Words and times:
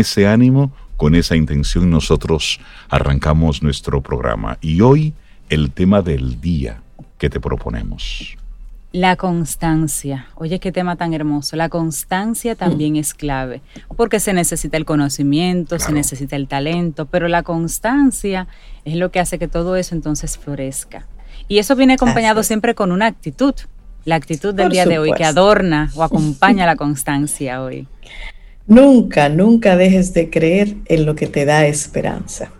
Ese 0.00 0.26
ánimo, 0.26 0.72
con 0.96 1.14
esa 1.14 1.36
intención, 1.36 1.88
nosotros 1.90 2.60
arrancamos 2.88 3.62
nuestro 3.62 4.00
programa. 4.02 4.58
Y 4.60 4.80
hoy 4.80 5.14
el 5.48 5.70
tema 5.70 6.02
del 6.02 6.40
día 6.40 6.82
que 7.18 7.30
te 7.30 7.40
proponemos. 7.40 8.36
La 8.92 9.14
constancia. 9.14 10.26
Oye, 10.34 10.58
qué 10.58 10.72
tema 10.72 10.96
tan 10.96 11.14
hermoso. 11.14 11.54
La 11.54 11.68
constancia 11.68 12.56
también 12.56 12.96
es 12.96 13.14
clave, 13.14 13.62
porque 13.96 14.18
se 14.18 14.32
necesita 14.32 14.76
el 14.76 14.84
conocimiento, 14.84 15.78
se 15.78 15.92
necesita 15.92 16.34
el 16.34 16.48
talento, 16.48 17.06
pero 17.06 17.28
la 17.28 17.44
constancia 17.44 18.48
es 18.84 18.96
lo 18.96 19.12
que 19.12 19.20
hace 19.20 19.38
que 19.38 19.46
todo 19.46 19.76
eso 19.76 19.94
entonces 19.94 20.36
florezca. 20.36 21.06
Y 21.46 21.58
eso 21.58 21.76
viene 21.76 21.94
acompañado 21.94 22.42
siempre 22.42 22.74
con 22.74 22.90
una 22.90 23.06
actitud, 23.06 23.54
la 24.04 24.16
actitud 24.16 24.54
del 24.54 24.70
día 24.70 24.86
de 24.86 24.98
hoy 24.98 25.12
que 25.12 25.24
adorna 25.24 25.90
o 25.94 26.02
acompaña 26.02 26.66
la 26.66 26.74
constancia 26.74 27.62
hoy. 27.62 27.86
Nunca, 28.70 29.28
nunca 29.28 29.76
dejes 29.76 30.14
de 30.14 30.30
creer 30.30 30.76
en 30.84 31.04
lo 31.04 31.16
que 31.16 31.26
te 31.26 31.44
da 31.44 31.66
esperanza. 31.66 32.52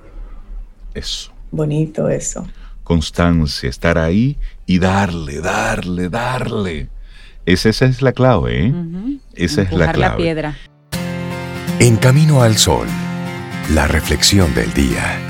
Eso. 0.93 1.33
Bonito 1.53 2.09
eso. 2.09 2.45
Constancia, 2.83 3.71
estar 3.71 3.97
ahí 3.97 4.37
y 4.67 4.81
darle, 4.81 5.41
darle, 5.41 6.09
darle. 6.09 6.89
Esa, 7.47 7.69
es 7.69 8.03
la 8.03 8.11
clave, 8.11 8.67
¿eh? 8.67 8.75
Esa 9.37 9.63
es 9.63 9.71
la 9.71 9.93
clave. 9.93 10.11
la 10.11 10.17
piedra. 10.17 10.59
En 11.79 11.97
Camino 11.97 12.43
al 12.43 12.57
Sol, 12.57 12.89
la 13.73 13.87
reflexión 13.87 14.53
del 14.53 14.75
día. 14.75 15.30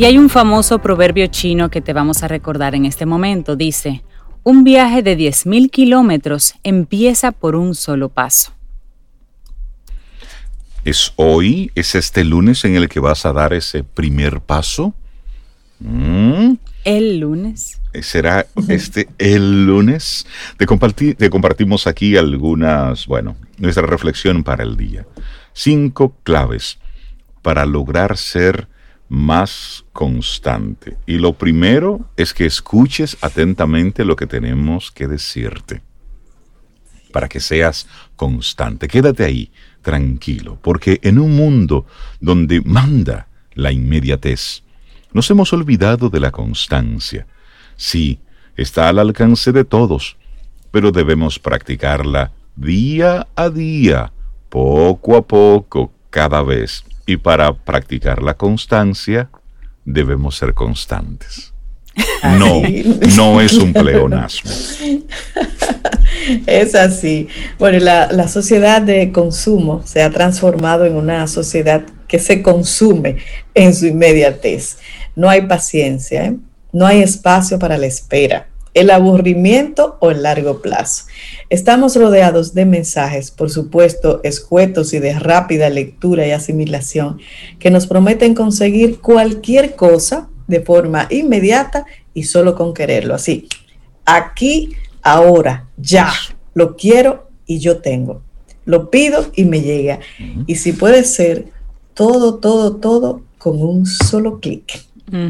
Y 0.00 0.06
hay 0.06 0.16
un 0.16 0.30
famoso 0.30 0.78
proverbio 0.78 1.26
chino 1.26 1.68
que 1.68 1.82
te 1.82 1.92
vamos 1.92 2.22
a 2.22 2.28
recordar 2.28 2.74
en 2.74 2.86
este 2.86 3.04
momento. 3.04 3.54
Dice, 3.54 4.02
un 4.42 4.64
viaje 4.64 5.02
de 5.02 5.14
10.000 5.14 5.70
kilómetros 5.70 6.54
empieza 6.62 7.32
por 7.32 7.54
un 7.54 7.74
solo 7.74 8.08
paso. 8.08 8.54
¿Es 10.86 11.12
hoy, 11.16 11.70
es 11.74 11.94
este 11.94 12.24
lunes 12.24 12.64
en 12.64 12.76
el 12.76 12.88
que 12.88 12.98
vas 12.98 13.26
a 13.26 13.34
dar 13.34 13.52
ese 13.52 13.84
primer 13.84 14.40
paso? 14.40 14.94
¿Mm? 15.80 16.54
El 16.86 17.18
lunes. 17.18 17.78
¿Será 18.00 18.46
este 18.68 19.06
el 19.18 19.66
lunes? 19.66 20.26
Te, 20.56 20.64
te 21.14 21.28
compartimos 21.28 21.86
aquí 21.86 22.16
algunas, 22.16 23.06
bueno, 23.06 23.36
nuestra 23.58 23.84
reflexión 23.84 24.44
para 24.44 24.62
el 24.64 24.78
día. 24.78 25.04
Cinco 25.52 26.16
claves 26.22 26.78
para 27.42 27.66
lograr 27.66 28.16
ser 28.16 28.66
más 29.10 29.84
constante. 29.92 30.96
Y 31.04 31.18
lo 31.18 31.34
primero 31.34 32.08
es 32.16 32.32
que 32.32 32.46
escuches 32.46 33.18
atentamente 33.20 34.04
lo 34.04 34.14
que 34.14 34.28
tenemos 34.28 34.92
que 34.92 35.08
decirte 35.08 35.82
para 37.12 37.28
que 37.28 37.40
seas 37.40 37.88
constante. 38.14 38.86
Quédate 38.86 39.24
ahí, 39.24 39.50
tranquilo, 39.82 40.58
porque 40.62 41.00
en 41.02 41.18
un 41.18 41.34
mundo 41.34 41.86
donde 42.20 42.60
manda 42.60 43.26
la 43.54 43.72
inmediatez, 43.72 44.62
nos 45.12 45.28
hemos 45.28 45.52
olvidado 45.52 46.08
de 46.08 46.20
la 46.20 46.30
constancia. 46.30 47.26
Sí, 47.76 48.20
está 48.56 48.88
al 48.88 49.00
alcance 49.00 49.50
de 49.50 49.64
todos, 49.64 50.18
pero 50.70 50.92
debemos 50.92 51.40
practicarla 51.40 52.30
día 52.54 53.26
a 53.34 53.50
día, 53.50 54.12
poco 54.48 55.16
a 55.16 55.26
poco, 55.26 55.92
cada 56.10 56.42
vez 56.42 56.84
y 57.10 57.16
para 57.16 57.52
practicar 57.52 58.22
la 58.22 58.34
constancia 58.34 59.30
debemos 59.84 60.36
ser 60.36 60.54
constantes. 60.54 61.52
No, 62.22 62.62
no 63.16 63.40
es 63.40 63.54
un 63.54 63.72
pleonasmo. 63.72 64.50
Es 66.46 66.74
así. 66.74 67.28
Bueno, 67.58 67.78
la, 67.80 68.12
la, 68.12 68.28
sociedad 68.28 68.80
de 68.82 69.10
consumo 69.10 69.82
se 69.84 70.02
ha 70.02 70.10
transformado 70.10 70.84
en 70.84 70.94
una 70.94 71.26
sociedad 71.26 71.82
que 72.06 72.18
se 72.18 72.42
consume 72.42 73.16
en 73.54 73.74
su 73.74 73.86
inmediatez. 73.86 74.78
No 75.16 75.28
hay 75.28 75.42
paciencia, 75.42 76.26
¿eh? 76.26 76.36
no 76.72 76.86
hay 76.86 77.02
espacio 77.02 77.58
para 77.58 77.76
la 77.76 77.86
espera 77.86 78.50
el 78.74 78.90
aburrimiento 78.90 79.96
o 80.00 80.10
el 80.10 80.22
largo 80.22 80.62
plazo. 80.62 81.04
Estamos 81.50 81.96
rodeados 81.96 82.54
de 82.54 82.64
mensajes, 82.64 83.32
por 83.32 83.50
supuesto, 83.50 84.20
escuetos 84.22 84.94
y 84.94 85.00
de 85.00 85.18
rápida 85.18 85.68
lectura 85.68 86.24
y 86.24 86.30
asimilación, 86.30 87.18
que 87.58 87.72
nos 87.72 87.88
prometen 87.88 88.36
conseguir 88.36 89.00
cualquier 89.00 89.74
cosa 89.74 90.28
de 90.46 90.60
forma 90.60 91.08
inmediata 91.10 91.86
y 92.14 92.22
solo 92.22 92.54
con 92.54 92.72
quererlo. 92.72 93.16
Así, 93.16 93.48
aquí, 94.04 94.76
ahora, 95.02 95.68
ya, 95.76 96.12
lo 96.54 96.76
quiero 96.76 97.28
y 97.46 97.58
yo 97.58 97.78
tengo. 97.78 98.22
Lo 98.64 98.88
pido 98.88 99.32
y 99.34 99.44
me 99.44 99.60
llega. 99.60 99.98
Y 100.46 100.54
si 100.54 100.72
puede 100.72 101.02
ser, 101.02 101.46
todo, 101.94 102.36
todo, 102.36 102.76
todo 102.76 103.22
con 103.38 103.60
un 103.60 103.86
solo 103.86 104.38
clic. 104.38 104.84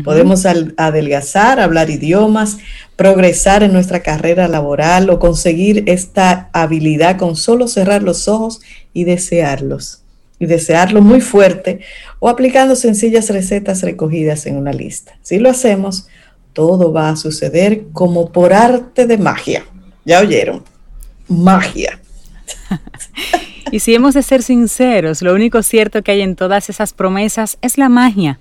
Podemos 0.05 0.45
adelgazar, 0.45 1.59
hablar 1.59 1.89
idiomas, 1.89 2.59
progresar 2.97 3.63
en 3.63 3.73
nuestra 3.73 4.01
carrera 4.01 4.47
laboral 4.47 5.09
o 5.09 5.19
conseguir 5.19 5.85
esta 5.87 6.51
habilidad 6.53 7.17
con 7.17 7.35
solo 7.37 7.67
cerrar 7.67 8.03
los 8.03 8.29
ojos 8.29 8.61
y 8.93 9.05
desearlos. 9.05 10.03
Y 10.39 10.47
desearlo 10.47 11.03
muy 11.03 11.21
fuerte 11.21 11.81
o 12.19 12.29
aplicando 12.29 12.75
sencillas 12.77 13.29
recetas 13.31 13.83
recogidas 13.83 14.47
en 14.47 14.57
una 14.57 14.73
lista. 14.73 15.19
Si 15.23 15.39
lo 15.39 15.51
hacemos, 15.51 16.09
todo 16.53 16.93
va 16.93 17.11
a 17.11 17.17
suceder 17.17 17.85
como 17.93 18.33
por 18.33 18.53
arte 18.53 19.07
de 19.07 19.19
magia. 19.19 19.65
¿Ya 20.05 20.21
oyeron? 20.21 20.65
Magia. 21.29 22.01
y 23.71 23.81
si 23.81 23.95
hemos 23.95 24.15
de 24.15 24.23
ser 24.23 24.43
sinceros, 24.43 25.23
lo 25.23 25.35
único 25.35 25.63
cierto 25.63 26.03
que 26.03 26.13
hay 26.13 26.23
en 26.23 26.37
todas 26.37 26.71
esas 26.71 26.93
promesas 26.93 27.59
es 27.61 27.77
la 27.77 27.89
magia 27.89 28.41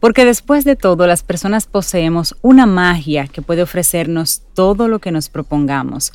porque 0.00 0.24
después 0.24 0.64
de 0.64 0.76
todo, 0.76 1.06
las 1.06 1.22
personas 1.22 1.66
poseemos 1.66 2.34
una 2.40 2.64
magia 2.64 3.26
que 3.26 3.42
puede 3.42 3.62
ofrecernos 3.62 4.42
todo 4.54 4.88
lo 4.88 4.98
que 4.98 5.12
nos 5.12 5.28
propongamos, 5.28 6.12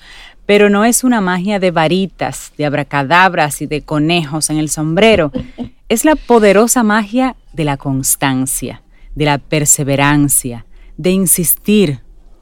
pero 0.47 0.69
no 0.69 0.85
es 0.85 1.03
una 1.03 1.22
magia 1.22 1.59
de 1.59 1.72
varitas, 1.72 2.51
de 2.57 2.66
abracadabras 2.66 3.62
y 3.62 3.68
de 3.68 3.84
conejos 3.84 4.50
en 4.50 4.57
el 4.57 4.69
sombrero. 4.69 5.31
Es 5.88 6.03
la 6.03 6.16
poderosa 6.16 6.81
magia 6.81 7.35
de 7.53 7.63
la 7.63 7.78
constancia, 7.78 8.81
de 9.13 9.25
la 9.25 9.38
perseverancia, 9.38 10.66
de 10.97 11.12
insistir, 11.12 12.00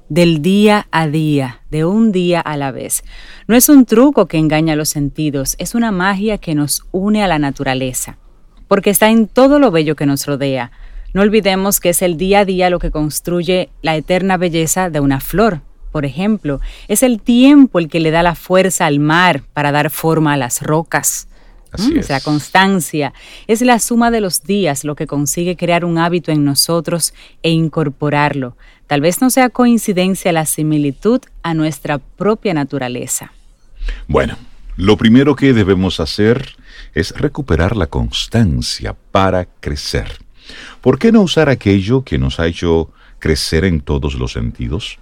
del 0.07 0.41
día 0.41 0.87
a 0.91 1.07
día, 1.07 1.59
de 1.69 1.83
un 1.83 2.13
día 2.13 2.39
a 2.39 2.55
la 2.55 2.71
vez. 2.71 3.03
No 3.47 3.57
es 3.57 3.67
un 3.67 3.83
truco 3.83 4.27
que 4.27 4.37
engaña 4.37 4.77
los 4.77 4.87
sentidos, 4.87 5.55
es 5.59 5.75
una 5.75 5.91
magia 5.91 6.37
que 6.37 6.55
nos 6.55 6.85
une 6.93 7.21
a 7.21 7.27
la 7.27 7.37
naturaleza, 7.37 8.17
porque 8.69 8.91
está 8.91 9.09
en 9.09 9.27
todo 9.27 9.59
lo 9.59 9.71
bello 9.71 9.97
que 9.97 10.05
nos 10.05 10.25
rodea 10.25 10.71
no 11.13 11.22
olvidemos 11.22 11.79
que 11.79 11.90
es 11.90 12.01
el 12.01 12.18
día 12.18 12.40
a 12.40 12.46
día 12.46 12.70
lo 12.70 12.79
que 12.79 12.91
construye 12.91 13.70
la 13.82 13.96
eterna 13.96 14.37
belleza 14.37 14.90
de 14.90 14.99
una 14.99 15.20
flor. 15.20 15.61
Por 15.91 16.05
ejemplo, 16.05 16.59
es 16.87 17.03
el 17.03 17.22
tiempo 17.22 17.78
el 17.78 17.87
que 17.87 17.99
le 17.99 18.09
da 18.09 18.23
la 18.23 18.34
fuerza 18.34 18.87
al 18.87 18.99
mar 18.99 19.43
para 19.53 19.72
dar 19.72 19.91
forma 19.91 20.34
a 20.34 20.37
las 20.37 20.64
rocas. 20.64 21.28
Así 21.72 21.97
es. 21.97 22.09
La 22.09 22.20
constancia 22.20 23.14
es 23.47 23.61
la 23.61 23.79
suma 23.79 24.11
de 24.11 24.22
los 24.22 24.43
días 24.43 24.84
lo 24.84 24.96
que 24.96 25.08
consigue 25.08 25.55
crear 25.55 25.85
un 25.85 25.97
hábito 25.97 26.32
en 26.32 26.46
nosotros 26.46 27.14
e 27.41 27.52
incorporarlo. 27.52 28.58
Tal 28.87 29.02
vez 29.02 29.22
no 29.22 29.29
sea 29.29 29.49
coincidencia 29.49 30.32
la 30.32 30.46
similitud 30.46 31.22
a 31.41 31.53
nuestra 31.53 31.97
propia 31.99 32.53
naturaleza. 32.53 33.32
Bueno, 34.08 34.37
lo 34.78 34.97
primero 34.97 35.35
que 35.35 35.53
debemos 35.53 35.99
hacer 35.99 36.55
es 36.93 37.11
recuperar 37.11 37.76
la 37.76 37.87
constancia 37.87 38.96
para 39.11 39.46
crecer. 39.46 40.23
¿Por 40.81 40.99
qué 40.99 41.11
no 41.11 41.22
usar 41.22 41.49
aquello 41.49 42.03
que 42.03 42.17
nos 42.17 42.40
ha 42.40 42.47
hecho 42.47 42.91
crecer 43.19 43.66
en 43.66 43.81
todos 43.81 44.16
los 44.16 44.34
sentidos? 44.34 44.99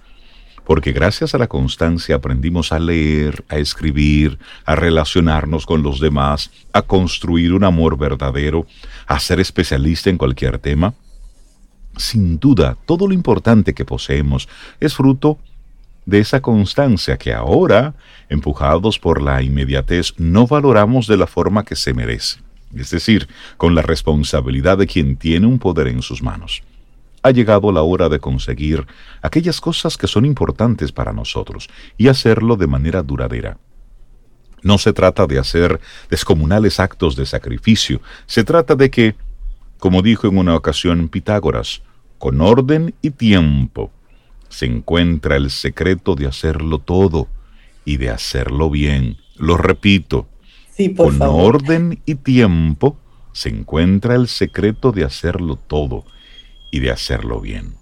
Porque 0.64 0.92
gracias 0.92 1.34
a 1.34 1.38
la 1.38 1.48
constancia 1.48 2.16
aprendimos 2.16 2.70
a 2.72 2.78
leer, 2.78 3.44
a 3.48 3.58
escribir, 3.58 4.38
a 4.64 4.76
relacionarnos 4.76 5.66
con 5.66 5.82
los 5.82 5.98
demás, 5.98 6.50
a 6.72 6.82
construir 6.82 7.52
un 7.52 7.64
amor 7.64 7.98
verdadero, 7.98 8.66
a 9.06 9.18
ser 9.18 9.40
especialista 9.40 10.08
en 10.10 10.18
cualquier 10.18 10.58
tema. 10.58 10.94
sin 11.96 12.38
duda, 12.38 12.78
todo 12.86 13.06
lo 13.06 13.12
importante 13.12 13.74
que 13.74 13.84
poseemos 13.84 14.48
es 14.80 14.94
fruto 14.94 15.38
de 16.06 16.20
esa 16.20 16.40
constancia 16.40 17.16
que 17.16 17.32
ahora, 17.32 17.94
empujados 18.28 18.98
por 18.98 19.20
la 19.22 19.42
inmediatez, 19.42 20.14
no 20.18 20.46
valoramos 20.46 21.06
de 21.06 21.16
la 21.16 21.26
forma 21.26 21.64
que 21.64 21.76
se 21.76 21.94
merece, 21.94 22.40
es 22.74 22.90
decir, 22.90 23.28
con 23.56 23.74
la 23.74 23.82
responsabilidad 23.82 24.78
de 24.78 24.86
quien 24.86 25.16
tiene 25.16 25.46
un 25.46 25.58
poder 25.58 25.88
en 25.88 26.02
sus 26.02 26.22
manos. 26.22 26.62
Ha 27.22 27.30
llegado 27.30 27.70
la 27.70 27.82
hora 27.82 28.08
de 28.08 28.18
conseguir 28.18 28.86
aquellas 29.20 29.60
cosas 29.60 29.96
que 29.96 30.08
son 30.08 30.24
importantes 30.24 30.90
para 30.90 31.12
nosotros 31.12 31.68
y 31.96 32.08
hacerlo 32.08 32.56
de 32.56 32.66
manera 32.66 33.02
duradera. 33.02 33.58
No 34.62 34.78
se 34.78 34.92
trata 34.92 35.26
de 35.26 35.38
hacer 35.38 35.80
descomunales 36.08 36.80
actos 36.80 37.16
de 37.16 37.26
sacrificio, 37.26 38.00
se 38.26 38.44
trata 38.44 38.74
de 38.74 38.90
que, 38.90 39.14
como 39.78 40.02
dijo 40.02 40.28
en 40.28 40.38
una 40.38 40.56
ocasión 40.56 41.08
Pitágoras, 41.08 41.82
con 42.18 42.40
orden 42.40 42.94
y 43.02 43.10
tiempo 43.10 43.90
se 44.52 44.66
encuentra 44.66 45.36
el 45.36 45.50
secreto 45.50 46.14
de 46.14 46.26
hacerlo 46.26 46.78
todo 46.78 47.26
y 47.84 47.96
de 47.96 48.10
hacerlo 48.10 48.68
bien. 48.70 49.16
Lo 49.36 49.56
repito, 49.56 50.28
con 50.90 51.20
orden 51.22 52.00
y 52.06 52.14
tiempo 52.16 52.96
se 53.32 53.48
encuentra 53.48 54.14
el 54.14 54.28
secreto 54.28 54.92
de 54.92 55.04
hacerlo 55.04 55.56
todo 55.56 56.04
y 56.70 56.80
de 56.80 56.90
hacerlo 56.90 57.40
bien. 57.40 57.74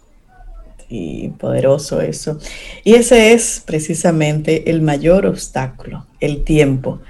Y 0.88 1.29
poderoso 1.29 2.00
eso. 2.00 2.38
Y 2.85 2.94
ese 2.94 3.32
es 3.32 3.62
precisamente 3.64 4.70
el 4.70 4.82
mayor 4.82 5.26
obstáculo, 5.26 6.06
el 6.19 6.43
tiempo. 6.43 7.00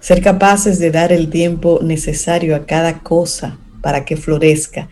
Ser 0.00 0.22
capaces 0.22 0.78
de 0.78 0.90
dar 0.90 1.12
el 1.12 1.30
tiempo 1.30 1.80
necesario 1.82 2.56
a 2.56 2.66
cada 2.66 3.00
cosa 3.00 3.58
para 3.80 4.04
que 4.04 4.16
florezca 4.16 4.88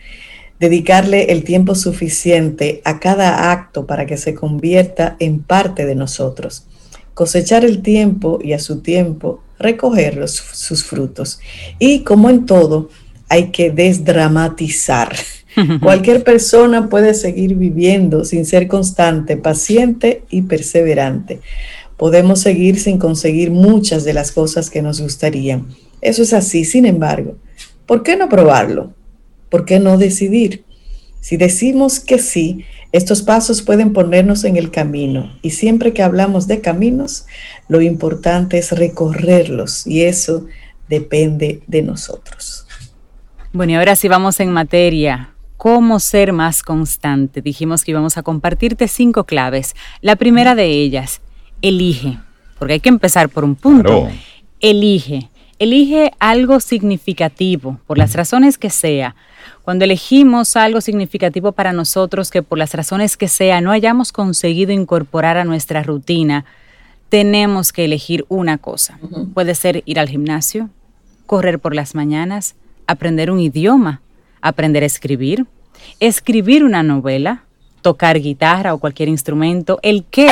dedicarle 0.59 1.31
el 1.31 1.43
tiempo 1.43 1.75
suficiente 1.75 2.81
a 2.83 2.99
cada 2.99 3.51
acto 3.51 3.85
para 3.85 4.05
que 4.05 4.17
se 4.17 4.33
convierta 4.33 5.15
en 5.19 5.39
parte 5.39 5.85
de 5.85 5.95
nosotros, 5.95 6.65
cosechar 7.13 7.63
el 7.63 7.81
tiempo 7.81 8.39
y 8.41 8.53
a 8.53 8.59
su 8.59 8.81
tiempo 8.81 9.43
recoger 9.59 10.27
sus 10.27 10.83
frutos. 10.83 11.39
Y 11.79 11.99
como 11.99 12.29
en 12.29 12.45
todo, 12.45 12.89
hay 13.29 13.51
que 13.51 13.71
desdramatizar. 13.71 15.15
Cualquier 15.81 16.23
persona 16.23 16.89
puede 16.89 17.13
seguir 17.13 17.55
viviendo 17.55 18.23
sin 18.25 18.45
ser 18.45 18.67
constante, 18.67 19.37
paciente 19.37 20.23
y 20.29 20.43
perseverante. 20.43 21.39
Podemos 21.97 22.41
seguir 22.41 22.79
sin 22.79 22.99
conseguir 22.99 23.49
muchas 23.51 24.03
de 24.03 24.13
las 24.13 24.31
cosas 24.31 24.69
que 24.69 24.81
nos 24.83 25.01
gustarían. 25.01 25.67
Eso 26.01 26.21
es 26.21 26.33
así, 26.33 26.63
sin 26.63 26.85
embargo, 26.85 27.37
¿por 27.87 28.03
qué 28.03 28.15
no 28.15 28.29
probarlo? 28.29 28.93
¿por 29.49 29.65
qué 29.65 29.79
no 29.79 29.97
decidir? 29.97 30.63
Si 31.21 31.37
decimos 31.37 31.99
que 31.99 32.19
sí, 32.19 32.65
estos 32.91 33.21
pasos 33.21 33.61
pueden 33.61 33.93
ponernos 33.93 34.43
en 34.43 34.55
el 34.55 34.71
camino 34.71 35.37
y 35.41 35.51
siempre 35.51 35.93
que 35.93 36.03
hablamos 36.03 36.47
de 36.47 36.61
caminos, 36.61 37.25
lo 37.67 37.81
importante 37.81 38.57
es 38.57 38.71
recorrerlos 38.71 39.85
y 39.85 40.03
eso 40.03 40.45
depende 40.87 41.61
de 41.67 41.81
nosotros. 41.81 42.65
Bueno, 43.51 43.73
y 43.73 43.75
ahora 43.75 43.95
sí 43.95 44.07
vamos 44.07 44.39
en 44.39 44.51
materia. 44.51 45.33
¿Cómo 45.57 45.99
ser 45.99 46.33
más 46.33 46.61
constante? 46.61 47.41
Dijimos 47.41 47.83
que 47.83 47.91
íbamos 47.91 48.17
a 48.17 48.23
compartirte 48.23 48.87
cinco 48.87 49.23
claves. 49.23 49.75
La 50.01 50.15
primera 50.15 50.53
de 50.53 50.65
ellas, 50.65 51.21
elige, 51.61 52.19
porque 52.59 52.73
hay 52.73 52.79
que 52.79 52.89
empezar 52.89 53.29
por 53.29 53.43
un 53.43 53.55
punto. 53.55 54.07
Elige, 54.59 55.29
elige 55.59 56.11
algo 56.19 56.59
significativo, 56.59 57.79
por 57.87 57.97
las 57.97 58.13
razones 58.13 58.57
que 58.57 58.69
sea 58.69 59.15
cuando 59.67 59.83
elegimos 59.83 60.55
algo 60.55 60.79
significativo 60.79 61.51
para 61.51 61.73
nosotros 61.73 62.31
que 62.31 62.41
por 62.41 62.57
las 62.57 62.73
razones 62.73 63.17
que 63.17 63.27
sea 63.27 63.59
no 63.59 63.71
hayamos 63.71 64.13
conseguido 64.13 64.71
incorporar 64.71 65.35
a 65.35 65.43
nuestra 65.43 65.83
rutina, 65.83 66.45
tenemos 67.09 67.73
que 67.73 67.83
elegir 67.83 68.25
una 68.29 68.57
cosa. 68.57 68.97
Puede 69.33 69.55
ser 69.55 69.83
ir 69.85 69.99
al 69.99 70.07
gimnasio, 70.07 70.69
correr 71.25 71.59
por 71.59 71.75
las 71.75 71.95
mañanas, 71.95 72.55
aprender 72.87 73.29
un 73.29 73.41
idioma, 73.41 73.99
aprender 74.41 74.83
a 74.83 74.85
escribir, 74.85 75.45
escribir 75.99 76.63
una 76.63 76.81
novela, 76.81 77.43
tocar 77.81 78.21
guitarra 78.21 78.73
o 78.73 78.77
cualquier 78.77 79.09
instrumento. 79.09 79.79
El 79.83 80.05
qué 80.05 80.29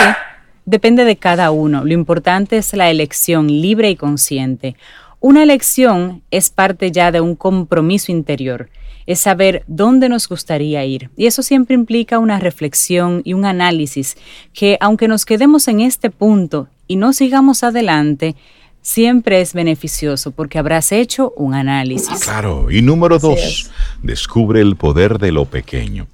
depende 0.66 1.04
de 1.04 1.18
cada 1.18 1.51
uno. 1.51 1.83
Lo 1.83 1.92
importante 1.92 2.56
es 2.56 2.74
la 2.74 2.89
elección 2.89 3.48
libre 3.48 3.89
y 3.89 3.98
consciente. 3.98 4.77
Una 5.19 5.44
elección 5.44 6.21
es 6.31 6.50
parte 6.50 6.91
ya 6.91 7.12
de 7.12 7.21
un 7.21 7.35
compromiso 7.35 8.12
interior 8.12 8.69
es 9.06 9.19
saber 9.19 9.63
dónde 9.67 10.09
nos 10.09 10.27
gustaría 10.27 10.83
ir. 10.85 11.09
Y 11.15 11.27
eso 11.27 11.44
siempre 11.44 11.75
implica 11.75 12.19
una 12.19 12.39
reflexión 12.39 13.21
y 13.23 13.33
un 13.33 13.45
análisis 13.45 14.17
que 14.53 14.77
aunque 14.81 15.07
nos 15.07 15.25
quedemos 15.25 15.67
en 15.67 15.81
este 15.81 16.09
punto 16.09 16.67
y 16.88 16.95
no 16.95 17.13
sigamos 17.13 17.63
adelante, 17.63 18.35
siempre 18.81 19.41
es 19.41 19.53
beneficioso 19.53 20.31
porque 20.31 20.59
habrás 20.59 20.91
hecho 20.91 21.33
un 21.35 21.53
análisis. 21.53 22.19
Claro, 22.23 22.69
y 22.71 22.81
número 22.81 23.19
dos, 23.19 23.71
descubre 24.01 24.62
el 24.62 24.75
poder 24.75 25.17
de 25.17 25.31
lo 25.31 25.45
pequeño. 25.45 26.07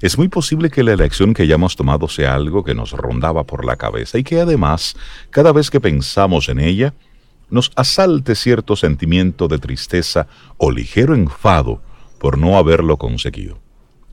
Es 0.00 0.18
muy 0.18 0.28
posible 0.28 0.68
que 0.68 0.82
la 0.82 0.92
elección 0.92 1.32
que 1.32 1.42
hayamos 1.42 1.76
tomado 1.76 2.08
sea 2.08 2.34
algo 2.34 2.64
que 2.64 2.74
nos 2.74 2.90
rondaba 2.90 3.44
por 3.44 3.64
la 3.64 3.76
cabeza 3.76 4.18
y 4.18 4.24
que 4.24 4.40
además, 4.40 4.96
cada 5.30 5.52
vez 5.52 5.70
que 5.70 5.80
pensamos 5.80 6.48
en 6.48 6.58
ella, 6.58 6.92
nos 7.52 7.70
asalte 7.76 8.34
cierto 8.34 8.76
sentimiento 8.76 9.46
de 9.46 9.58
tristeza 9.58 10.26
o 10.56 10.70
ligero 10.70 11.14
enfado 11.14 11.82
por 12.18 12.38
no 12.38 12.56
haberlo 12.56 12.96
conseguido. 12.96 13.58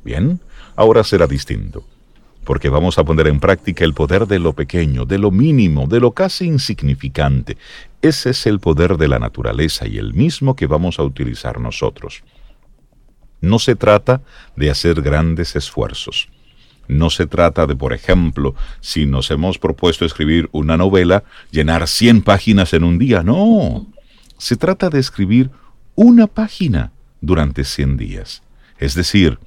Bien, 0.03 0.41
ahora 0.75 1.05
será 1.05 1.25
distinto, 1.25 1.85
porque 2.43 2.67
vamos 2.67 2.99
a 2.99 3.05
poner 3.05 3.27
en 3.27 3.39
práctica 3.39 3.85
el 3.85 3.93
poder 3.93 4.27
de 4.27 4.39
lo 4.39 4.51
pequeño, 4.51 5.05
de 5.05 5.19
lo 5.19 5.31
mínimo, 5.31 5.87
de 5.87 6.01
lo 6.01 6.11
casi 6.11 6.47
insignificante. 6.47 7.57
Ese 8.01 8.31
es 8.31 8.45
el 8.45 8.59
poder 8.59 8.97
de 8.97 9.07
la 9.07 9.19
naturaleza 9.19 9.87
y 9.87 9.97
el 9.97 10.13
mismo 10.13 10.57
que 10.57 10.67
vamos 10.67 10.99
a 10.99 11.03
utilizar 11.03 11.61
nosotros. 11.61 12.23
No 13.39 13.57
se 13.57 13.77
trata 13.77 14.21
de 14.57 14.69
hacer 14.69 15.01
grandes 15.01 15.55
esfuerzos. 15.55 16.27
No 16.89 17.11
se 17.11 17.27
trata 17.27 17.67
de, 17.67 17.75
por 17.75 17.93
ejemplo, 17.93 18.55
si 18.81 19.05
nos 19.05 19.29
hemos 19.29 19.59
propuesto 19.59 20.05
escribir 20.05 20.49
una 20.51 20.75
novela, 20.75 21.23
llenar 21.51 21.87
100 21.87 22.23
páginas 22.23 22.73
en 22.73 22.83
un 22.83 22.97
día. 22.97 23.21
No. 23.21 23.85
Se 24.39 24.57
trata 24.57 24.89
de 24.89 24.99
escribir 24.99 25.51
una 25.93 26.25
página 26.25 26.91
durante 27.21 27.63
100 27.63 27.95
días. 27.95 28.41
Es 28.79 28.95
decir, 28.95 29.37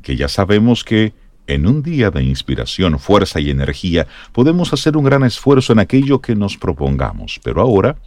que 0.00 0.16
ya 0.16 0.26
sabemos 0.26 0.84
que 0.84 1.12
en 1.46 1.66
un 1.66 1.82
día 1.82 2.10
de 2.10 2.22
inspiración, 2.22 2.98
fuerza 2.98 3.40
y 3.40 3.50
energía 3.50 4.06
podemos 4.32 4.72
hacer 4.72 4.96
un 4.96 5.04
gran 5.04 5.22
esfuerzo 5.22 5.74
en 5.74 5.80
aquello 5.80 6.22
que 6.22 6.34
nos 6.34 6.56
propongamos, 6.56 7.40
pero 7.44 7.60
ahora 7.60 7.98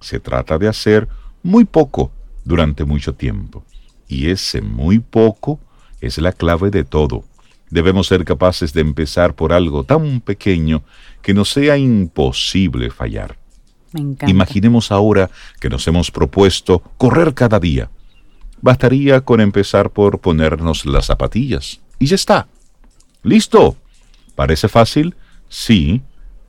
se 0.00 0.18
trata 0.18 0.58
de 0.58 0.66
hacer 0.66 1.06
muy 1.44 1.64
poco 1.64 2.10
durante 2.44 2.84
mucho 2.84 3.14
tiempo. 3.14 3.64
Y 4.08 4.30
ese 4.30 4.62
muy 4.62 4.98
poco 4.98 5.60
es 6.00 6.18
la 6.18 6.32
clave 6.32 6.70
de 6.70 6.82
todo. 6.82 7.24
Debemos 7.70 8.08
ser 8.08 8.24
capaces 8.24 8.72
de 8.72 8.80
empezar 8.80 9.34
por 9.34 9.52
algo 9.52 9.84
tan 9.84 10.20
pequeño 10.20 10.82
que 11.22 11.34
nos 11.34 11.50
sea 11.50 11.78
imposible 11.78 12.90
fallar. 12.90 13.36
Imaginemos 14.26 14.92
ahora 14.92 15.30
que 15.60 15.68
nos 15.68 15.86
hemos 15.88 16.10
propuesto 16.10 16.80
correr 16.96 17.34
cada 17.34 17.58
día 17.58 17.90
Bastaría 18.62 19.22
con 19.22 19.40
empezar 19.40 19.90
por 19.90 20.20
ponernos 20.20 20.84
las 20.84 21.06
zapatillas. 21.06 21.80
Y 21.98 22.06
ya 22.06 22.14
está. 22.14 22.46
¡Listo! 23.22 23.76
¿Parece 24.34 24.68
fácil? 24.68 25.14
Sí, 25.48 26.02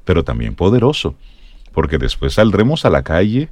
pero 0.03 0.23
también 0.23 0.55
poderoso, 0.55 1.15
porque 1.71 1.97
después 1.97 2.33
saldremos 2.33 2.85
a 2.85 2.89
la 2.89 3.03
calle 3.03 3.49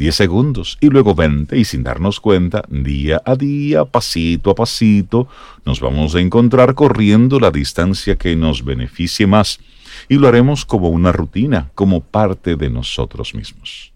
10 0.00 0.14
segundos 0.14 0.78
y 0.80 0.88
luego 0.88 1.14
20 1.14 1.58
y 1.58 1.64
sin 1.66 1.82
darnos 1.82 2.20
cuenta, 2.20 2.64
día 2.70 3.20
a 3.22 3.36
día, 3.36 3.84
pasito 3.84 4.50
a 4.50 4.54
pasito, 4.54 5.28
nos 5.66 5.80
vamos 5.80 6.14
a 6.14 6.20
encontrar 6.20 6.74
corriendo 6.74 7.38
la 7.38 7.50
distancia 7.50 8.16
que 8.16 8.34
nos 8.34 8.64
beneficie 8.64 9.26
más 9.26 9.60
y 10.08 10.14
lo 10.14 10.26
haremos 10.26 10.64
como 10.64 10.88
una 10.88 11.12
rutina, 11.12 11.70
como 11.74 12.00
parte 12.00 12.56
de 12.56 12.70
nosotros 12.70 13.34
mismos. 13.34 13.92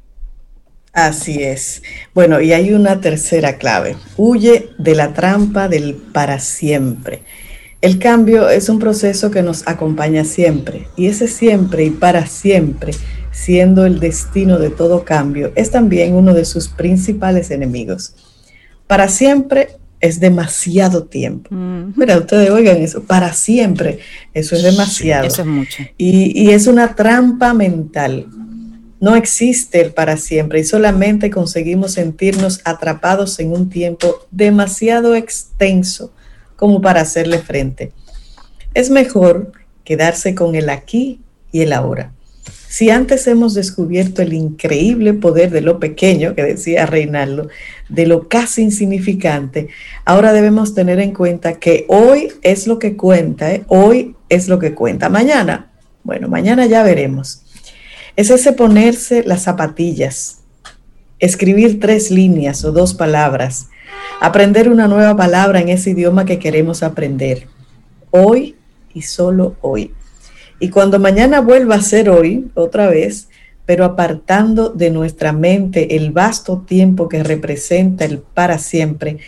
Así 0.92 1.42
es. 1.42 1.82
Bueno, 2.12 2.38
y 2.38 2.52
hay 2.52 2.74
una 2.74 3.00
tercera 3.00 3.56
clave. 3.56 3.96
Huye 4.18 4.68
de 4.76 4.94
la 4.94 5.14
trampa 5.14 5.68
del 5.68 5.94
para 5.94 6.38
siempre. 6.38 7.22
El 7.80 7.98
cambio 7.98 8.50
es 8.50 8.68
un 8.68 8.78
proceso 8.78 9.30
que 9.30 9.42
nos 9.42 9.66
acompaña 9.66 10.24
siempre 10.24 10.86
y 10.96 11.06
ese 11.06 11.28
siempre 11.28 11.84
y 11.84 11.90
para 11.90 12.26
siempre, 12.26 12.92
siendo 13.34 13.84
el 13.84 14.00
destino 14.00 14.58
de 14.58 14.70
todo 14.70 15.04
cambio, 15.04 15.52
es 15.56 15.70
también 15.70 16.14
uno 16.14 16.32
de 16.32 16.44
sus 16.44 16.68
principales 16.68 17.50
enemigos. 17.50 18.14
Para 18.86 19.08
siempre 19.08 19.70
es 20.00 20.20
demasiado 20.20 21.04
tiempo. 21.04 21.50
Mira, 21.50 22.16
ustedes 22.16 22.50
oigan 22.50 22.76
eso, 22.78 23.02
para 23.02 23.32
siempre, 23.32 23.98
eso 24.32 24.54
es 24.54 24.62
demasiado. 24.62 25.26
eso 25.26 25.42
es 25.42 25.48
mucho. 25.48 25.82
Y, 25.98 26.40
y 26.40 26.50
es 26.50 26.66
una 26.66 26.94
trampa 26.94 27.52
mental 27.54 28.26
no 29.04 29.16
existe 29.16 29.82
el 29.82 29.92
para 29.92 30.16
siempre 30.16 30.60
y 30.60 30.64
solamente 30.64 31.28
conseguimos 31.28 31.92
sentirnos 31.92 32.62
atrapados 32.64 33.38
en 33.38 33.52
un 33.52 33.68
tiempo 33.68 34.26
demasiado 34.30 35.14
extenso 35.14 36.10
como 36.56 36.80
para 36.80 37.02
hacerle 37.02 37.38
frente. 37.40 37.92
Es 38.72 38.88
mejor 38.88 39.52
quedarse 39.84 40.34
con 40.34 40.54
el 40.54 40.70
aquí 40.70 41.20
y 41.52 41.60
el 41.60 41.74
ahora. 41.74 42.12
Si 42.74 42.90
antes 42.90 43.28
hemos 43.28 43.54
descubierto 43.54 44.20
el 44.20 44.32
increíble 44.32 45.12
poder 45.12 45.52
de 45.52 45.60
lo 45.60 45.78
pequeño, 45.78 46.34
que 46.34 46.42
decía 46.42 46.86
Reinaldo, 46.86 47.46
de 47.88 48.04
lo 48.04 48.28
casi 48.28 48.62
insignificante, 48.62 49.68
ahora 50.04 50.32
debemos 50.32 50.74
tener 50.74 50.98
en 50.98 51.14
cuenta 51.14 51.60
que 51.60 51.84
hoy 51.86 52.32
es 52.42 52.66
lo 52.66 52.80
que 52.80 52.96
cuenta, 52.96 53.54
¿eh? 53.54 53.62
hoy 53.68 54.16
es 54.28 54.48
lo 54.48 54.58
que 54.58 54.74
cuenta. 54.74 55.08
Mañana, 55.08 55.70
bueno, 56.02 56.26
mañana 56.26 56.66
ya 56.66 56.82
veremos. 56.82 57.42
Es 58.16 58.30
ese 58.30 58.52
ponerse 58.52 59.22
las 59.22 59.42
zapatillas, 59.44 60.40
escribir 61.20 61.78
tres 61.78 62.10
líneas 62.10 62.64
o 62.64 62.72
dos 62.72 62.92
palabras, 62.92 63.68
aprender 64.20 64.68
una 64.68 64.88
nueva 64.88 65.16
palabra 65.16 65.60
en 65.60 65.68
ese 65.68 65.90
idioma 65.90 66.24
que 66.24 66.40
queremos 66.40 66.82
aprender. 66.82 67.46
Hoy 68.10 68.56
y 68.92 69.02
solo 69.02 69.54
hoy. 69.60 69.92
Y 70.60 70.70
cuando 70.70 70.98
mañana 70.98 71.40
vuelva 71.40 71.76
a 71.76 71.82
ser 71.82 72.08
hoy, 72.08 72.50
otra 72.54 72.88
vez, 72.88 73.28
pero 73.66 73.84
apartando 73.84 74.68
de 74.70 74.90
nuestra 74.90 75.32
mente 75.32 75.96
el 75.96 76.12
vasto 76.12 76.64
tiempo 76.66 77.08
que 77.08 77.22
representa 77.22 78.04
el 78.04 78.18
para 78.18 78.58
siempre, 78.58 79.18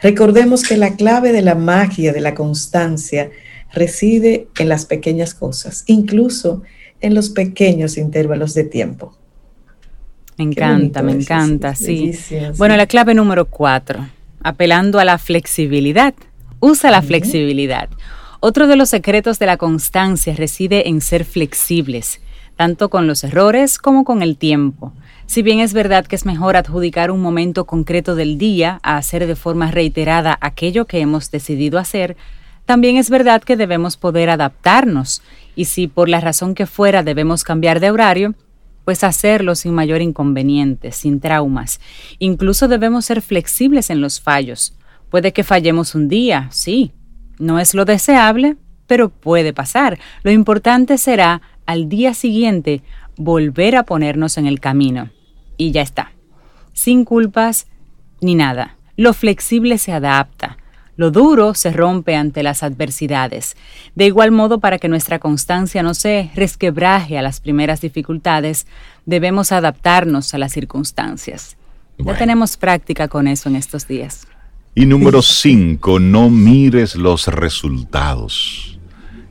recordemos 0.00 0.62
que 0.62 0.76
la 0.76 0.96
clave 0.96 1.32
de 1.32 1.42
la 1.42 1.54
magia 1.54 2.12
de 2.12 2.20
la 2.20 2.34
constancia 2.34 3.30
reside 3.72 4.48
en 4.58 4.68
las 4.68 4.86
pequeñas 4.86 5.34
cosas, 5.34 5.84
incluso 5.86 6.62
en 7.00 7.14
los 7.14 7.30
pequeños 7.30 7.96
intervalos 7.96 8.54
de 8.54 8.64
tiempo. 8.64 9.16
Me 10.36 10.44
encanta, 10.44 11.02
me 11.02 11.12
encanta, 11.12 11.74
sí. 11.74 12.12
Bueno, 12.56 12.76
la 12.76 12.86
clave 12.86 13.14
número 13.14 13.44
cuatro, 13.44 14.08
apelando 14.42 14.98
a 14.98 15.04
la 15.04 15.18
flexibilidad. 15.18 16.14
Usa 16.58 16.90
la 16.90 17.02
flexibilidad. 17.02 17.88
Otro 18.46 18.66
de 18.66 18.76
los 18.76 18.90
secretos 18.90 19.38
de 19.38 19.46
la 19.46 19.56
constancia 19.56 20.34
reside 20.34 20.90
en 20.90 21.00
ser 21.00 21.24
flexibles, 21.24 22.20
tanto 22.56 22.90
con 22.90 23.06
los 23.06 23.24
errores 23.24 23.78
como 23.78 24.04
con 24.04 24.20
el 24.20 24.36
tiempo. 24.36 24.92
Si 25.24 25.40
bien 25.40 25.60
es 25.60 25.72
verdad 25.72 26.04
que 26.04 26.14
es 26.14 26.26
mejor 26.26 26.54
adjudicar 26.54 27.10
un 27.10 27.22
momento 27.22 27.64
concreto 27.64 28.14
del 28.14 28.36
día 28.36 28.80
a 28.82 28.98
hacer 28.98 29.26
de 29.26 29.34
forma 29.34 29.70
reiterada 29.70 30.36
aquello 30.42 30.84
que 30.84 31.00
hemos 31.00 31.30
decidido 31.30 31.78
hacer, 31.78 32.18
también 32.66 32.98
es 32.98 33.08
verdad 33.08 33.42
que 33.42 33.56
debemos 33.56 33.96
poder 33.96 34.28
adaptarnos 34.28 35.22
y 35.56 35.64
si 35.64 35.86
por 35.86 36.10
la 36.10 36.20
razón 36.20 36.54
que 36.54 36.66
fuera 36.66 37.02
debemos 37.02 37.44
cambiar 37.44 37.80
de 37.80 37.90
horario, 37.90 38.34
pues 38.84 39.04
hacerlo 39.04 39.54
sin 39.54 39.72
mayor 39.72 40.02
inconveniente, 40.02 40.92
sin 40.92 41.18
traumas. 41.18 41.80
Incluso 42.18 42.68
debemos 42.68 43.06
ser 43.06 43.22
flexibles 43.22 43.88
en 43.88 44.02
los 44.02 44.20
fallos. 44.20 44.74
Puede 45.08 45.32
que 45.32 45.44
fallemos 45.44 45.94
un 45.94 46.08
día, 46.08 46.48
sí, 46.50 46.92
no 47.38 47.58
es 47.58 47.74
lo 47.74 47.84
deseable, 47.84 48.56
pero 48.86 49.08
puede 49.08 49.52
pasar. 49.52 49.98
Lo 50.22 50.30
importante 50.30 50.98
será 50.98 51.40
al 51.66 51.88
día 51.88 52.14
siguiente 52.14 52.82
volver 53.16 53.76
a 53.76 53.84
ponernos 53.84 54.38
en 54.38 54.46
el 54.46 54.60
camino. 54.60 55.10
Y 55.56 55.70
ya 55.70 55.82
está. 55.82 56.12
Sin 56.72 57.04
culpas 57.04 57.66
ni 58.20 58.34
nada. 58.34 58.76
Lo 58.96 59.12
flexible 59.14 59.78
se 59.78 59.92
adapta. 59.92 60.58
Lo 60.96 61.10
duro 61.10 61.54
se 61.54 61.72
rompe 61.72 62.14
ante 62.14 62.44
las 62.44 62.62
adversidades. 62.62 63.56
De 63.96 64.06
igual 64.06 64.30
modo, 64.30 64.60
para 64.60 64.78
que 64.78 64.88
nuestra 64.88 65.18
constancia 65.18 65.82
no 65.82 65.94
se 65.94 66.30
resquebraje 66.36 67.18
a 67.18 67.22
las 67.22 67.40
primeras 67.40 67.80
dificultades, 67.80 68.66
debemos 69.04 69.50
adaptarnos 69.50 70.34
a 70.34 70.38
las 70.38 70.52
circunstancias. 70.52 71.56
Ya 71.98 72.16
tenemos 72.16 72.56
práctica 72.56 73.08
con 73.08 73.26
eso 73.26 73.48
en 73.48 73.56
estos 73.56 73.88
días. 73.88 74.26
Y 74.76 74.86
número 74.86 75.22
5, 75.22 76.00
no 76.00 76.28
mires 76.30 76.96
los 76.96 77.28
resultados. 77.28 78.76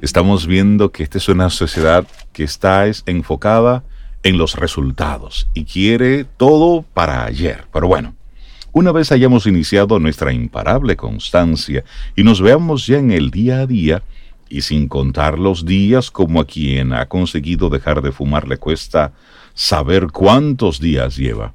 Estamos 0.02 0.48
viendo 0.48 0.94
que 0.94 1.04
esta 1.04 1.18
es 1.18 1.28
una 1.28 1.50
sociedad 1.50 2.08
que 2.32 2.46
está 2.46 2.86
enfocada 3.06 3.84
en 4.24 4.38
los 4.38 4.56
resultados 4.56 5.50
y 5.54 5.66
quiere 5.66 6.24
todo 6.24 6.86
para 6.94 7.26
ayer. 7.26 7.66
Pero 7.74 7.90
bueno, 7.90 8.16
una 8.72 8.94
vez 8.94 9.12
hayamos 9.12 9.46
iniciado 9.46 10.00
nuestra 10.00 10.32
imparable 10.32 10.96
constancia 10.96 11.84
y 12.16 12.24
nos 12.24 12.40
veamos 12.40 12.88
ya 12.88 13.00
en 13.00 13.12
el 13.12 13.30
día 13.30 13.60
a 13.60 13.68
día, 13.68 14.02
y 14.48 14.62
sin 14.62 14.88
contar 14.88 15.38
los 15.40 15.66
días 15.66 16.10
como 16.10 16.40
a 16.40 16.48
quien 16.48 16.94
ha 16.94 17.08
conseguido 17.08 17.70
dejar 17.70 18.02
de 18.02 18.14
fumar 18.14 18.48
le 18.48 18.56
cuesta 18.56 19.12
saber 19.54 20.08
cuántos 20.08 20.80
días 20.80 21.18
lleva 21.18 21.54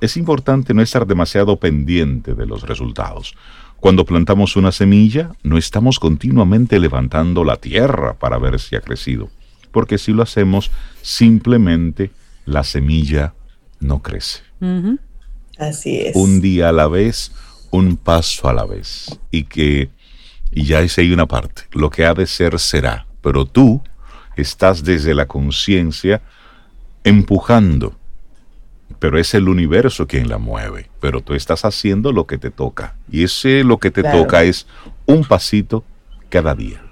es 0.00 0.16
importante 0.16 0.74
no 0.74 0.82
estar 0.82 1.06
demasiado 1.06 1.56
pendiente 1.56 2.34
de 2.34 2.46
los 2.46 2.62
resultados. 2.62 3.34
Cuando 3.78 4.04
plantamos 4.04 4.56
una 4.56 4.72
semilla, 4.72 5.32
no 5.42 5.56
estamos 5.56 5.98
continuamente 5.98 6.78
levantando 6.78 7.44
la 7.44 7.56
tierra 7.56 8.18
para 8.18 8.38
ver 8.38 8.60
si 8.60 8.76
ha 8.76 8.80
crecido, 8.80 9.30
porque 9.72 9.98
si 9.98 10.12
lo 10.12 10.22
hacemos, 10.22 10.70
simplemente 11.00 12.10
la 12.44 12.64
semilla 12.64 13.34
no 13.78 14.02
crece. 14.02 14.40
Así 15.58 16.00
es. 16.00 16.16
Un 16.16 16.40
día 16.40 16.68
a 16.68 16.72
la 16.72 16.88
vez, 16.88 17.32
un 17.70 17.96
paso 17.96 18.48
a 18.48 18.52
la 18.52 18.64
vez. 18.64 19.18
Y 19.30 19.44
que, 19.44 19.90
y 20.50 20.64
ya 20.64 20.80
es 20.80 20.98
ahí 20.98 21.12
una 21.12 21.26
parte, 21.26 21.62
lo 21.72 21.90
que 21.90 22.04
ha 22.04 22.12
de 22.12 22.26
ser 22.26 22.58
será, 22.58 23.06
pero 23.22 23.46
tú 23.46 23.82
estás 24.36 24.84
desde 24.84 25.14
la 25.14 25.26
conciencia 25.26 26.22
empujando 27.04 27.96
pero 28.98 29.18
es 29.18 29.34
el 29.34 29.48
universo 29.48 30.06
quien 30.06 30.28
la 30.28 30.38
mueve, 30.38 30.90
pero 31.00 31.20
tú 31.20 31.34
estás 31.34 31.64
haciendo 31.64 32.12
lo 32.12 32.26
que 32.26 32.38
te 32.38 32.50
toca. 32.50 32.96
Y 33.10 33.24
ese 33.24 33.64
lo 33.64 33.78
que 33.78 33.90
te 33.90 34.02
toca 34.02 34.42
es 34.42 34.66
un 35.06 35.24
pasito 35.24 35.84
cada 36.28 36.54
día, 36.54 36.82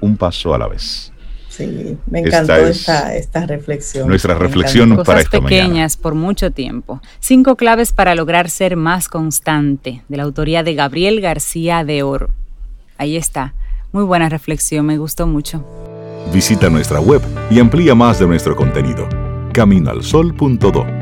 un 0.00 0.16
paso 0.16 0.54
a 0.54 0.58
la 0.58 0.68
vez. 0.68 1.12
Sí, 1.48 1.98
me 2.06 2.20
encantó 2.20 2.54
esta, 2.54 3.46
reflexión. 3.46 4.06
Nuestra 4.06 4.34
reflexión 4.34 5.02
para 5.04 5.20
esta 5.20 5.40
pequeñas 5.40 5.96
por 5.96 6.14
mucho 6.14 6.52
tiempo. 6.52 7.00
Cinco 7.18 7.56
claves 7.56 7.92
para 7.92 8.14
lograr 8.14 8.48
ser 8.48 8.76
más 8.76 9.08
constante, 9.08 10.02
de 10.08 10.16
la 10.16 10.22
autoría 10.22 10.62
de 10.62 10.74
Gabriel 10.74 11.20
García 11.20 11.84
de 11.84 12.04
Oro. 12.04 12.30
Ahí 12.96 13.16
está. 13.16 13.54
Muy 13.90 14.04
buena 14.04 14.28
reflexión, 14.28 14.86
me 14.86 14.98
gustó 14.98 15.26
mucho. 15.26 15.64
Visita 16.32 16.68
nuestra 16.70 17.00
web 17.00 17.22
y 17.50 17.58
amplía 17.58 17.94
más 17.94 18.20
de 18.20 18.26
nuestro 18.26 18.54
contenido. 18.54 19.08
Caminoalsol.do 19.52 20.97